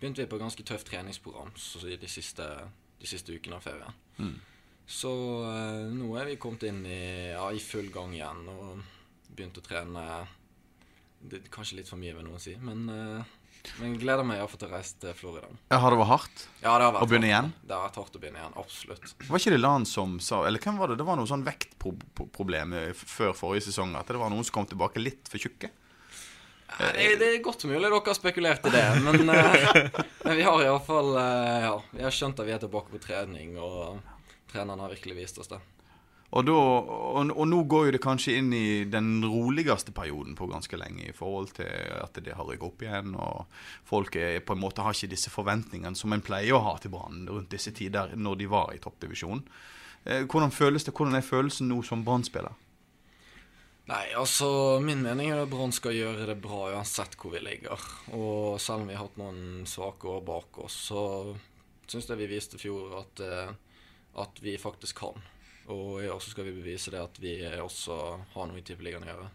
begynte 0.00 0.22
vi 0.22 0.30
på 0.30 0.38
et 0.38 0.44
ganske 0.46 0.64
tøft 0.64 0.88
treningsprogram 0.88 1.52
så 1.60 1.82
i 1.84 1.98
de 2.00 2.08
siste, 2.08 2.46
de 3.00 3.10
siste 3.10 3.36
ukene 3.36 3.58
av 3.58 3.66
ferien. 3.66 3.98
Så 4.90 5.10
eh, 5.46 5.84
nå 5.92 6.08
er 6.18 6.30
vi 6.32 6.38
kommet 6.40 6.64
inn 6.66 6.80
i, 6.88 7.02
ja, 7.34 7.44
i 7.52 7.60
full 7.62 7.92
gang 7.94 8.16
igjen 8.16 8.48
og 8.50 8.80
begynt 9.28 9.60
å 9.60 9.62
trene 9.62 10.06
det, 11.20 11.44
Kanskje 11.52 11.76
litt 11.78 11.90
for 11.92 12.00
mye, 12.00 12.14
vil 12.16 12.24
noen 12.26 12.40
si, 12.42 12.56
men, 12.64 12.88
eh, 12.88 13.36
men 13.78 13.92
jeg 13.92 14.00
gleder 14.02 14.24
meg 14.26 14.40
iallfall 14.40 14.60
til 14.62 14.70
å 14.70 14.74
reise 14.76 14.96
til 15.02 15.14
Florida. 15.18 15.48
Ja, 15.70 15.78
Har 15.82 15.92
det 15.94 15.98
vært 16.00 16.10
hardt? 16.10 16.44
Ja, 16.62 16.72
det 16.80 16.86
har 16.86 16.94
vært 16.96 17.04
Å 17.04 17.08
begynne 17.10 17.28
hardt. 17.30 17.50
igjen? 17.50 17.50
Det 17.68 17.76
har 17.76 17.84
vært 17.88 17.98
hardt 18.00 18.16
å 18.16 18.22
begynne 18.22 18.40
igjen, 18.42 18.56
absolutt. 18.62 19.12
Var 19.28 19.42
ikke 19.42 19.52
det 19.54 19.60
Lan 19.60 19.86
som 19.88 20.16
sa 20.24 20.40
Eller 20.48 20.62
hvem 20.64 20.78
var 20.80 20.88
det? 20.92 20.96
Det 21.00 21.06
var 21.08 21.20
noe 21.20 21.28
sånn 21.30 21.44
vektproblem 21.46 22.72
eh, 22.78 22.90
før 22.96 23.32
forrige 23.36 23.66
sesong. 23.68 23.94
At 24.00 24.08
det 24.08 24.20
var 24.20 24.32
noen 24.32 24.46
som 24.46 24.56
kom 24.60 24.68
tilbake 24.70 25.02
litt 25.02 25.28
for 25.30 25.42
tjukke. 25.42 25.70
Nei, 26.78 26.90
Det, 26.94 27.08
det 27.20 27.28
er 27.34 27.42
godt 27.44 27.64
mulig 27.66 27.82
dere 27.82 27.98
har 27.98 28.14
spekulert 28.16 28.66
i 28.70 28.72
det, 28.72 28.84
men, 29.02 29.28
eh, 29.34 29.90
men 30.24 30.36
vi 30.38 30.46
har 30.46 30.62
iallfall 30.64 31.12
uh, 31.18 31.58
Ja, 31.66 31.74
vi 31.90 32.04
har 32.06 32.14
skjønt 32.14 32.38
at 32.40 32.46
vi 32.46 32.54
er 32.54 32.62
tilbake 32.62 32.92
på 32.94 33.02
trening, 33.02 33.56
og 33.58 33.98
treneren 34.52 34.80
har 34.84 34.92
virkelig 34.94 35.16
vist 35.18 35.40
oss 35.42 35.50
det. 35.50 35.58
Og, 36.30 36.44
da, 36.46 36.54
og, 36.54 37.32
og 37.34 37.46
nå 37.50 37.64
går 37.66 37.88
jo 37.88 37.94
det 37.96 38.02
kanskje 38.04 38.36
inn 38.38 38.52
i 38.54 38.84
den 38.86 39.18
roligste 39.24 39.90
perioden 39.94 40.36
på 40.38 40.46
ganske 40.50 40.78
lenge 40.78 41.08
i 41.08 41.14
forhold 41.16 41.50
til 41.56 41.66
at 41.98 42.20
det 42.22 42.36
har 42.38 42.46
rykket 42.46 42.68
opp 42.68 42.84
igjen, 42.86 43.16
og 43.18 43.48
folk 43.88 44.14
er, 44.20 44.38
på 44.46 44.54
en 44.54 44.62
måte 44.62 44.84
har 44.86 44.94
ikke 44.94 45.10
disse 45.10 45.32
forventningene 45.34 45.98
som 45.98 46.14
en 46.14 46.22
pleier 46.22 46.54
å 46.54 46.62
ha 46.68 46.76
til 46.78 46.94
Brann 46.94 47.24
rundt 47.26 47.50
disse 47.50 47.74
tider 47.74 48.14
når 48.14 48.42
de 48.42 48.50
var 48.52 48.70
i 48.74 48.82
toppdivisjonen. 48.82 49.42
Eh, 50.04 50.22
hvordan 50.24 50.54
føles 50.54 50.86
det? 50.86 50.94
Hvordan 50.94 51.18
er 51.18 51.26
følelsen 51.26 51.68
nå 51.68 51.82
som 51.86 52.06
Brann-spiller? 52.06 52.54
Nei, 53.90 54.04
altså 54.14 54.78
Min 54.84 55.02
mening 55.02 55.32
er 55.32 55.42
at 55.42 55.50
Brann 55.50 55.74
skal 55.74 55.96
gjøre 55.96 56.28
det 56.28 56.38
bra 56.44 56.68
uansett 56.76 57.16
hvor 57.18 57.34
vi 57.34 57.42
ligger. 57.42 57.82
Og 58.14 58.60
selv 58.62 58.84
om 58.84 58.88
vi 58.88 58.94
har 58.94 59.08
hatt 59.08 59.18
noen 59.18 59.66
svake 59.66 60.06
år 60.06 60.22
bak 60.30 60.62
oss, 60.62 60.78
så 60.92 61.02
syns 61.90 62.06
jeg 62.06 62.22
vi 62.22 62.30
viste 62.30 62.54
i 62.54 62.62
fjor 62.62 63.00
at, 63.02 63.26
eh, 63.26 63.52
at 64.22 64.42
vi 64.44 64.54
faktisk 64.62 65.02
kan. 65.02 65.18
Og 65.68 66.00
i 66.04 66.08
år 66.10 66.18
så 66.18 66.32
skal 66.32 66.48
vi 66.48 66.56
bevise 66.56 66.90
det 66.90 67.02
at 67.02 67.20
vi 67.22 67.36
også 67.60 68.00
har 68.32 68.48
noe 68.50 68.58
i 68.58 68.64
Tippeligaen 68.66 69.06
å 69.06 69.12
gjøre. 69.12 69.28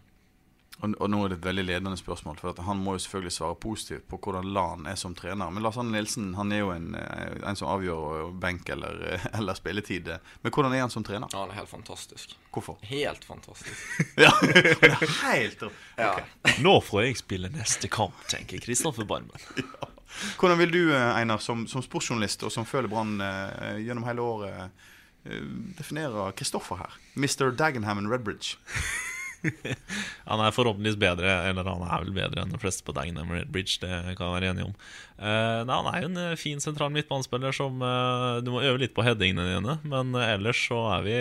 Og, 0.84 0.96
og 1.00 1.08
nå 1.08 1.20
er 1.24 1.32
det 1.32 1.38
et 1.40 1.46
veldig 1.46 1.64
ledende 1.70 1.98
spørsmål, 2.00 2.36
for 2.42 2.52
at 2.52 2.60
han 2.68 2.82
må 2.84 2.96
jo 2.98 3.04
selvfølgelig 3.06 3.32
svare 3.32 3.56
positivt 3.64 4.08
på 4.12 4.20
hvordan 4.26 4.50
LAN 4.56 4.90
er 4.92 4.98
som 5.00 5.16
trener. 5.16 5.52
Men 5.54 5.64
Lars 5.64 5.78
Arne 5.80 5.96
Nilsen 5.96 6.34
han 6.36 6.52
er 6.52 6.64
jo 6.64 6.72
en, 6.74 6.90
eh, 7.00 7.38
en 7.48 7.56
som 7.56 7.70
avgjør 7.72 8.34
benk 8.44 8.70
eller, 8.76 9.06
eller 9.38 9.56
spilletid. 9.56 10.12
Men 10.44 10.52
hvordan 10.52 10.76
er 10.76 10.84
han 10.84 10.92
som 10.92 11.06
trener? 11.08 11.32
Ja, 11.32 11.46
Han 11.46 11.54
er 11.54 11.62
helt 11.62 11.72
fantastisk. 11.72 12.36
Hvorfor? 12.52 12.80
Helt 12.84 13.24
fantastisk. 13.24 13.86
ja, 14.26 14.34
helt 14.42 15.16
helt 15.24 15.64
Ja. 15.98 16.12
Nå 16.60 16.80
får 16.84 17.06
jeg 17.06 17.22
spille 17.24 17.52
neste 17.56 17.88
kamp, 17.92 18.18
tenker 18.32 18.60
Kristoffer 18.64 19.08
Barmen. 19.08 19.32
Hvordan 20.40 20.60
vil 20.60 20.72
du, 20.72 20.82
eh, 20.96 21.16
Einar, 21.22 21.40
som, 21.44 21.66
som 21.68 21.84
sportsjournalist 21.84 22.44
og 22.48 22.52
som 22.52 22.68
følger 22.68 22.92
Brann 22.92 23.16
eh, 23.24 23.80
gjennom 23.88 24.08
hele 24.08 24.24
året, 24.24 24.86
eh, 25.26 25.50
definere 25.78 26.32
Kristoffer 26.38 26.80
her? 26.82 26.96
Mr. 27.16 27.52
Dagenham 27.52 28.02
and 28.02 28.12
Redbridge. 28.12 28.56
Han 30.30 30.42
er 30.42 30.54
forhåpentligvis 30.56 30.98
bedre, 31.00 31.30
eller 31.50 31.68
han 31.70 31.84
er 31.86 32.04
vel 32.04 32.14
bedre 32.16 32.44
enn 32.44 32.54
de 32.54 32.60
fleste 32.62 32.86
på 32.86 32.96
Dagenham 32.96 33.30
Bridge. 33.54 33.78
Det 33.82 33.90
kan 34.18 34.26
jeg 34.26 34.36
være 34.36 34.52
enig 34.54 34.66
om. 34.66 34.72
Uh, 35.20 35.62
nei, 35.68 35.76
han 35.78 35.90
er 35.92 36.02
jo 36.02 36.10
en 36.10 36.22
eh, 36.24 36.38
fin 36.40 36.64
sentral 36.64 36.92
midtbanespiller 36.92 37.56
som 37.56 37.78
uh, 37.80 38.42
Du 38.44 38.50
må 38.52 38.64
øve 38.66 38.82
litt 38.82 38.96
på 38.98 39.06
headingene 39.06 39.46
dine, 39.48 39.78
men 39.88 40.12
uh, 40.18 40.26
ellers 40.26 40.60
så 40.68 40.82
er 40.98 41.06
vi, 41.06 41.16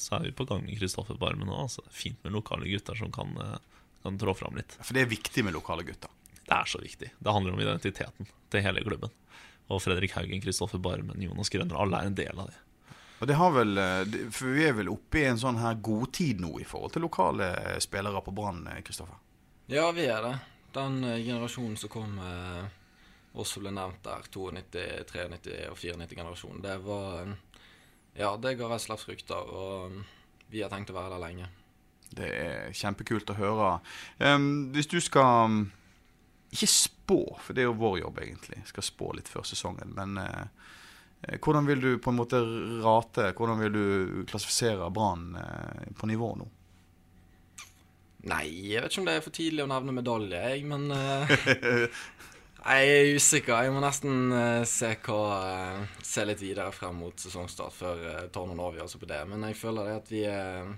så 0.00 0.16
er 0.16 0.28
vi 0.28 0.36
på 0.36 0.46
gang 0.48 0.64
med 0.64 0.78
Kristoffer 0.80 1.18
Barmen 1.20 1.50
nå. 1.50 1.58
Altså, 1.66 1.84
fint 1.92 2.20
med 2.24 2.36
lokale 2.38 2.70
gutter 2.70 2.98
som 2.98 3.12
kan, 3.14 3.34
kan 4.04 4.20
trå 4.20 4.36
fram 4.38 4.56
litt. 4.60 4.78
For 4.80 4.96
det 4.96 5.04
er 5.04 5.12
viktig 5.12 5.44
med 5.46 5.56
lokale 5.56 5.84
gutter. 5.88 6.12
Det 6.40 6.56
er 6.56 6.70
så 6.70 6.80
viktig. 6.82 7.12
Det 7.18 7.34
handler 7.34 7.54
om 7.54 7.62
identiteten 7.62 8.30
til 8.50 8.64
hele 8.64 8.82
klubben. 8.86 9.12
Og 9.70 9.82
Fredrik 9.84 10.16
Haugen, 10.16 10.42
Kristoffer 10.42 10.80
Barmen, 10.82 11.20
Jonas 11.22 11.52
Grønner, 11.52 11.78
alle 11.78 12.00
er 12.00 12.10
en 12.10 12.18
del 12.18 12.40
av 12.42 12.50
det. 12.50 12.58
Og 13.20 13.28
det 13.28 13.36
har 13.36 13.50
vel, 13.52 13.78
eh, 13.78 14.30
For 14.32 14.54
vi 14.56 14.64
er 14.64 14.76
vel 14.78 14.88
oppe 14.92 15.20
i 15.20 15.26
en 15.28 15.40
sånn 15.40 15.60
her 15.60 15.76
godtid 15.84 16.40
nå 16.40 16.54
i 16.60 16.68
forhold 16.68 16.94
til 16.94 17.04
lokale 17.04 17.50
spillere 17.84 18.22
på 18.24 18.34
Brann, 18.34 18.66
eh, 18.72 18.82
Kristoffer? 18.86 19.18
Ja, 19.70 19.90
vi 19.92 20.06
er 20.08 20.22
det. 20.24 20.36
Den 20.72 21.04
eh, 21.04 21.20
generasjonen 21.24 21.76
som 21.76 21.92
kom 21.92 22.18
eh, 22.18 22.64
også 23.38 23.62
ble 23.62 23.72
nevnt 23.74 24.02
der, 24.02 24.26
92, 24.26 25.06
93 25.06 25.68
og 25.70 25.78
94-generasjonen, 25.78 26.62
det 26.64 26.76
var 26.86 27.22
eh, 27.22 27.36
Ja, 28.18 28.34
det 28.36 28.56
ga 28.58 28.68
vestløpsrykter, 28.72 29.52
og 29.54 29.92
eh, 29.92 30.08
vi 30.50 30.62
har 30.64 30.72
tenkt 30.72 30.90
å 30.90 30.96
være 30.96 31.14
der 31.14 31.22
lenge. 31.22 31.50
Det 32.10 32.26
er 32.26 32.72
kjempekult 32.74 33.30
å 33.30 33.38
høre. 33.38 33.68
Um, 34.18 34.72
hvis 34.74 34.90
du 34.90 34.98
skal 34.98 35.68
Ikke 36.50 36.66
spå, 36.66 37.20
for 37.38 37.54
det 37.54 37.62
er 37.62 37.68
jo 37.68 37.78
vår 37.78 38.00
jobb, 38.00 38.18
egentlig. 38.24 38.58
Skal 38.66 38.82
spå 38.82 39.12
litt 39.14 39.30
før 39.30 39.46
sesongen. 39.46 39.92
Men 39.94 40.18
eh, 40.18 40.40
eh, 40.40 40.79
hvordan 41.20 41.66
vil 41.68 41.82
du 41.84 41.90
på 42.00 42.12
en 42.12 42.16
måte 42.16 42.38
rate 42.80 43.26
Hvordan 43.36 43.58
vil 43.60 43.74
du 43.74 44.22
klassifisere 44.30 44.86
Brann 44.94 45.34
eh, 45.36 45.90
på 45.98 46.08
nivå 46.08 46.30
nå? 46.40 46.46
Nei, 48.30 48.46
jeg 48.72 48.80
vet 48.80 48.92
ikke 48.92 49.02
om 49.02 49.08
det 49.08 49.16
er 49.16 49.24
for 49.24 49.36
tidlig 49.36 49.64
å 49.64 49.68
nevne 49.68 49.96
medalje, 49.96 50.40
jeg, 50.40 50.64
men 50.68 50.88
eh, 50.92 52.00
Jeg 52.60 52.88
er 52.92 53.14
usikker. 53.16 53.62
Jeg 53.64 53.72
må 53.72 53.80
nesten 53.80 54.32
eh, 54.36 54.62
se, 54.68 54.90
hva, 55.06 55.20
eh, 55.48 56.00
se 56.04 56.26
litt 56.28 56.42
videre 56.44 56.72
frem 56.76 56.98
mot 57.00 57.22
sesongstart 57.22 57.72
før 57.72 58.02
jeg 58.04 58.32
tar 58.34 58.48
noen 58.48 58.60
avgjørelser 58.66 59.00
på 59.00 59.08
det. 59.08 59.20
Men 59.30 59.46
jeg 59.48 59.56
føler 59.56 59.88
det 59.88 59.94
at 59.96 60.12
vi 60.12 60.24
er, 60.28 60.74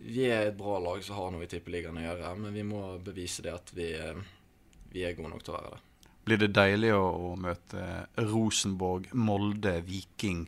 vi 0.00 0.24
er 0.30 0.48
et 0.48 0.56
bra 0.56 0.78
lag 0.80 1.04
som 1.04 1.18
har 1.18 1.34
noe 1.34 1.44
i 1.44 1.50
Tippeligaen 1.52 2.00
å 2.00 2.06
gjøre. 2.06 2.32
Men 2.40 2.56
vi 2.56 2.64
må 2.64 2.80
bevise 3.04 3.44
det 3.44 3.52
at 3.52 3.74
vi, 3.76 3.90
eh, 3.92 4.24
vi 4.94 5.04
er 5.04 5.18
gode 5.18 5.34
nok 5.34 5.44
til 5.44 5.52
å 5.52 5.58
være 5.58 5.74
det. 5.74 5.82
Blir 6.26 6.40
det 6.42 6.50
deilig 6.56 6.90
å, 6.96 7.02
å 7.06 7.34
møte 7.38 7.82
Rosenborg, 8.18 9.06
Molde, 9.14 9.76
Viking 9.86 10.46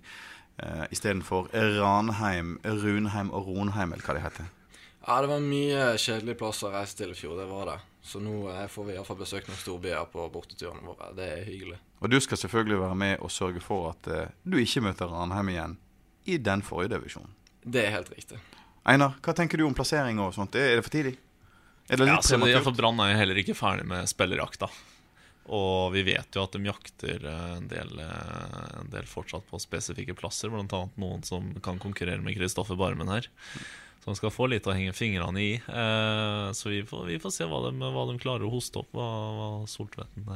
eh, 0.59 0.87
istedenfor 0.91 1.53
Ranheim, 1.55 2.57
Runheim 2.65 3.31
og 3.31 3.47
Ronheim, 3.47 3.93
eller 3.95 4.03
hva 4.07 4.17
det 4.19 4.25
heter? 4.27 4.49
Ja, 5.07 5.21
det 5.25 5.31
var 5.31 5.41
mye 5.41 5.85
kjedelige 5.97 6.37
plasser 6.41 6.69
å 6.69 6.75
reise 6.75 6.99
til 6.99 7.15
i 7.15 7.17
fjor. 7.17 7.39
Det 7.39 7.47
var 7.49 7.71
det. 7.71 7.77
Så 8.05 8.21
nå 8.21 8.41
eh, 8.53 8.67
får 8.69 8.89
vi 8.89 8.97
iallfall 8.97 9.21
besøkt 9.21 9.49
noen 9.49 9.61
storbyer 9.61 10.11
på 10.13 10.27
borteturene 10.35 10.83
våre. 10.85 11.13
Det 11.17 11.31
er 11.37 11.47
hyggelig. 11.47 11.79
Og 12.03 12.11
du 12.13 12.19
skal 12.23 12.43
selvfølgelig 12.43 12.83
være 12.83 12.99
med 13.05 13.15
og 13.25 13.33
sørge 13.33 13.63
for 13.65 13.93
at 13.95 14.11
eh, 14.13 14.35
du 14.45 14.59
ikke 14.61 14.83
møter 14.85 15.11
Ranheim 15.15 15.55
igjen 15.55 15.79
i 16.29 16.37
den 16.43 16.67
forrige 16.67 16.97
divisjonen. 16.97 17.33
Det 17.65 17.87
er 17.87 17.95
helt 17.95 18.11
riktig. 18.13 18.43
Einar, 18.89 19.15
hva 19.25 19.33
tenker 19.37 19.61
du 19.61 19.65
om 19.69 19.75
plassering 19.77 20.19
og 20.25 20.35
sånt? 20.37 20.59
Er 20.59 20.77
det 20.79 20.85
for 20.85 20.93
tidlig? 20.95 21.15
Er 21.89 21.97
det 21.97 22.05
litt 22.05 22.13
Ja, 22.13 22.21
altså, 22.21 22.37
prematurt? 22.37 22.77
Brann 22.77 23.01
er 23.05 23.15
jo 23.15 23.19
heller 23.23 23.41
ikke 23.41 23.57
ferdig 23.57 23.87
med 23.89 24.09
spillerjakta. 24.11 24.69
Og 25.49 25.93
vi 25.95 26.03
vet 26.05 26.37
jo 26.37 26.43
at 26.45 26.53
de 26.53 26.61
jakter 26.69 27.25
eh, 27.25 27.51
en 27.57 27.69
del, 27.71 27.93
eh, 28.05 28.81
en 28.83 28.91
del 28.93 29.07
fortsatt 29.09 29.47
på 29.49 29.61
spesifikke 29.63 30.17
plasser, 30.19 30.53
bl.a. 30.53 30.81
noen 31.01 31.23
som 31.25 31.55
kan 31.65 31.81
konkurrere 31.81 32.21
med 32.25 32.37
Kristoffer 32.37 32.77
Barmen 32.77 33.09
her. 33.09 33.31
Som 34.05 34.17
skal 34.17 34.33
få 34.33 34.47
litt 34.49 34.67
å 34.69 34.75
henge 34.77 34.95
fingrene 34.97 35.41
i. 35.41 35.55
Eh, 35.57 36.49
Så 36.57 36.73
vi 36.73 36.83
får, 36.85 37.07
vi 37.09 37.21
får 37.23 37.33
se 37.35 37.49
hva 37.49 37.63
de, 37.65 37.73
hva 37.81 38.05
de 38.11 38.19
klarer 38.21 38.45
å 38.45 38.53
hoste 38.53 38.83
opp, 38.83 38.93
hva, 38.93 39.09
hva 39.39 39.49
Soltvetten 39.69 40.29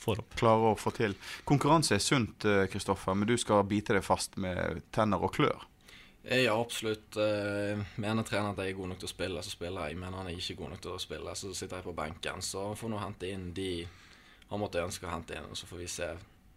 får 0.00 0.20
opp. 0.22 0.36
Klarer 0.40 0.74
å 0.74 0.76
få 0.80 0.92
til. 0.96 1.16
Konkurranse 1.48 1.96
er 1.96 2.04
sunt, 2.04 2.44
Kristoffer, 2.72 3.16
men 3.16 3.28
du 3.28 3.36
skal 3.40 3.64
bite 3.68 3.96
deg 3.96 4.04
fast 4.04 4.36
med 4.40 4.82
tenner 4.92 5.20
og 5.20 5.32
klør. 5.36 5.66
Er 6.20 6.50
absolutt 6.52 7.16
Mener 7.16 8.26
treneren 8.28 8.52
at 8.52 8.58
jeg 8.60 8.74
er 8.74 8.76
god 8.76 8.90
nok 8.92 9.00
til 9.00 9.08
å 9.08 9.12
spille, 9.12 9.42
så 9.44 9.52
spiller 9.52 9.88
jeg. 9.88 9.96
Mener 10.00 10.20
han 10.20 10.28
er 10.28 10.36
ikke 10.36 10.58
god 10.58 10.74
nok 10.74 10.82
til 10.84 10.92
å 10.92 11.00
spille, 11.00 11.32
så 11.36 11.52
sitter 11.56 11.80
jeg 11.80 11.88
på 11.88 11.96
benken. 11.96 12.44
Så 12.44 12.66
får 12.76 12.92
nå 12.92 13.00
hente 13.00 13.28
inn 13.32 13.46
de 13.56 13.70
han 14.50 14.60
måtte 14.60 14.82
ønske 14.82 15.06
å 15.06 15.12
hente 15.12 15.36
inn, 15.38 15.46
og 15.50 15.56
så 15.58 15.66
får 15.70 15.78
vi 15.82 15.88
se 15.90 16.08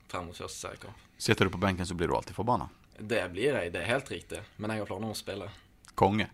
frem 0.09 0.27
mot 0.29 0.37
første 0.37 0.59
seriekamp. 0.67 1.03
Sitter 1.17 1.45
du 1.49 1.53
på 1.53 1.61
benken, 1.61 1.85
så 1.85 1.95
blir 1.97 2.09
du 2.11 2.15
alltid 2.17 2.35
forbanna. 2.37 2.67
Det 2.99 3.23
blir 3.33 3.53
jeg, 3.57 3.71
det 3.73 3.81
er 3.81 3.89
helt 3.93 4.09
riktig. 4.11 4.41
Men 4.61 4.73
jeg 4.73 4.83
har 4.83 4.89
planer 4.89 5.09
om 5.09 5.15
å 5.15 5.17
spille. 5.17 5.47
Konge. 5.97 6.27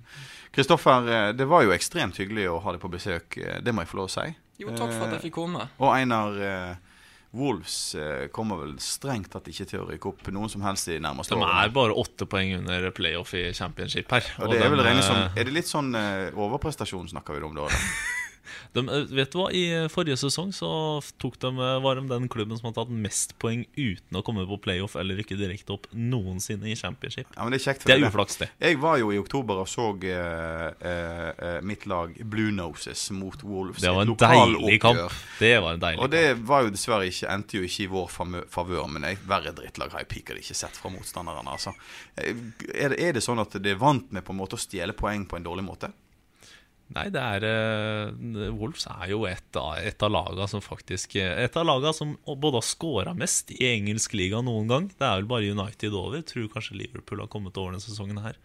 Kristoffer, 0.56 1.08
eh, 1.12 1.32
det 1.36 1.46
var 1.48 1.64
jo 1.68 1.72
ekstremt 1.76 2.18
hyggelig 2.20 2.48
å 2.52 2.60
ha 2.64 2.72
deg 2.76 2.82
på 2.82 2.92
besøk. 2.92 3.38
eh, 3.38 3.60
Det 3.62 3.74
må 3.76 3.84
jeg 3.84 3.92
få 3.92 4.00
lov 4.02 4.08
å 4.10 4.14
si. 4.16 4.28
Jo, 4.60 4.72
takk 4.76 4.92
for 4.92 5.08
at 5.08 5.14
jeg 5.18 5.30
fikk 5.30 5.36
komme. 5.40 5.70
Og 5.80 5.92
Einar 5.96 6.40
eh, 6.44 6.76
Wolves 7.32 7.96
eh, 7.96 8.28
kommer 8.34 8.58
vel 8.64 8.78
strengt 8.82 9.30
tatt 9.32 9.48
ikke 9.52 9.68
til 9.70 9.84
å 9.84 9.88
rykke 9.92 10.10
opp 10.10 10.28
noen 10.34 10.50
som 10.50 10.64
helst 10.66 10.88
i 10.90 10.98
nærmeste 11.00 11.38
De 11.38 11.46
er 11.46 11.70
bare 11.76 11.94
åtte 11.94 12.26
poeng 12.26 12.56
under 12.58 12.90
playoff 12.92 13.36
i 13.38 13.52
championship 13.54 14.10
her. 14.12 14.26
Og 14.40 14.50
det 14.52 14.64
er 14.64 14.72
vel 14.74 14.82
regnet 14.84 15.06
som 15.06 15.16
eh, 15.28 15.38
Er 15.38 15.46
det 15.48 15.54
litt 15.54 15.70
sånn 15.70 15.94
eh, 15.96 16.32
overprestasjon 16.34 17.12
snakker 17.14 17.38
vi 17.38 17.46
om 17.46 17.56
da? 17.60 17.68
De, 18.74 18.84
eh, 18.86 19.06
vet 19.16 19.32
du 19.34 19.40
hva, 19.40 19.50
I 19.54 19.64
forrige 19.92 20.18
sesong 20.22 20.52
så 20.56 20.70
tok 21.22 21.40
de, 21.40 21.54
eh, 21.56 21.80
var 21.84 22.00
de 22.00 22.08
den 22.10 22.30
klubben 22.32 22.58
som 22.60 22.70
har 22.70 22.78
tatt 22.78 22.92
mest 22.94 23.36
poeng 23.40 23.66
uten 23.78 24.20
å 24.20 24.24
komme 24.26 24.46
på 24.50 24.60
playoff 24.62 24.96
eller 25.00 25.20
rykke 25.20 25.38
direkte 25.40 25.74
opp 25.76 25.88
noensinne 25.94 26.70
i 26.70 26.76
championship. 26.76 27.28
Ja, 27.36 27.44
men 27.44 27.54
det 27.56 27.62
er 27.66 27.80
Det 27.80 27.96
er 27.98 28.08
uflaks, 28.10 28.38
det. 28.38 28.50
Jeg 28.60 28.80
var 28.82 28.98
jo 28.98 29.12
i 29.12 29.18
oktober 29.18 29.62
og 29.64 29.68
så 29.68 29.92
eh, 30.04 30.74
eh, 30.82 31.30
eh, 31.38 31.62
mitt 31.62 31.86
lag 31.86 32.14
Blue 32.30 32.52
Noses 32.52 33.10
mot 33.12 33.44
Wolves. 33.44 33.82
Det 33.82 33.94
var 33.94 34.02
en 34.02 34.16
deilig 34.16 34.82
kamp. 34.82 35.14
Det 35.40 35.56
var 35.62 35.74
en 35.74 35.80
deilig 35.80 36.04
Og 36.04 36.12
det 36.12 36.26
var 36.48 36.64
jo 36.64 36.74
dessverre 36.74 37.08
ikke, 37.10 37.30
endte 37.32 37.58
jo 37.58 37.64
ikke 37.64 37.84
i 37.84 37.88
vår 37.88 38.12
favør, 38.50 38.88
men 38.90 39.08
jeg, 39.10 39.22
verre 39.28 39.54
drittlag 39.56 39.92
har 39.92 40.06
jeg 40.06 40.12
piker 40.14 40.40
ikke 40.40 40.58
sett 40.58 40.78
fra 40.78 40.92
motstanderne. 40.94 41.48
Altså. 41.50 41.74
Eh, 42.18 42.36
Er, 42.80 42.90
det, 42.90 43.00
er 43.02 43.14
det 43.14 43.24
sånn 43.24 43.40
at 43.42 43.56
det 43.62 43.74
er 43.74 43.80
vant 43.82 44.12
med 44.12 44.24
på 44.26 44.34
en 44.34 44.40
måte 44.40 44.58
å 44.58 44.62
stjele 44.62 44.94
poeng 44.94 45.26
på 45.30 45.38
en 45.40 45.46
dårlig 45.46 45.66
måte? 45.66 45.92
Nei, 46.96 47.06
det 47.14 47.22
er 47.22 47.44
eh, 47.46 48.50
Wolves 48.58 48.88
er 48.90 49.12
jo 49.12 49.20
et 49.30 49.58
av, 49.60 49.76
et 49.78 50.02
av 50.06 50.10
laga 50.10 50.48
som 50.50 50.62
faktisk 50.66 51.14
eh, 51.22 51.44
Et 51.46 51.58
av 51.62 51.68
laga 51.70 51.92
som 51.94 52.16
både 52.26 52.58
har 52.58 52.66
scora 52.66 53.14
mest 53.14 53.54
i 53.54 53.60
engelsk 53.70 54.16
liga 54.18 54.42
noen 54.42 54.72
gang. 54.72 54.88
Det 54.90 55.06
er 55.06 55.20
vel 55.20 55.30
bare 55.30 55.52
United 55.54 55.94
over. 55.94 56.24
Tror 56.26 56.50
kanskje 56.50 56.80
Liverpool 56.82 57.22
har 57.22 57.30
kommet 57.30 57.58
over 57.62 57.76
denne 57.76 57.86
sesongen 57.86 58.18
her. 58.26 58.40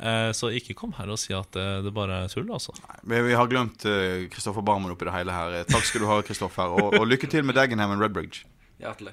Eh, 0.00 0.30
Så 0.32 0.48
ikke 0.56 0.78
kom 0.80 0.96
her 0.96 1.12
og 1.12 1.20
si 1.20 1.36
at 1.36 1.52
det 1.84 1.92
bare 1.92 2.22
er 2.24 2.32
tull, 2.32 2.48
altså. 2.56 2.72
Vi, 3.04 3.20
vi 3.28 3.36
har 3.36 3.52
glemt 3.52 3.84
Kristoffer 4.32 4.64
Barmen 4.64 4.94
oppi 4.96 5.04
det 5.10 5.16
hele 5.18 5.36
her. 5.36 5.60
Takk 5.68 5.84
skal 5.84 6.06
du 6.06 6.08
ha, 6.08 6.22
Kristoffer. 6.24 6.72
Og, 6.72 6.96
og 7.02 7.08
lykke 7.10 7.28
til 7.28 7.44
med 7.44 7.58
Dagenham 7.60 7.98
og 7.98 8.06
Redbridge. 8.06 8.46
Hjertelig. 8.80 9.12